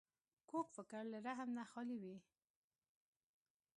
کوږ 0.49 0.67
فکر 0.75 1.03
له 1.11 1.17
رحم 1.25 1.49
نه 1.57 1.63
خالي 1.71 1.97
وي 2.03 2.17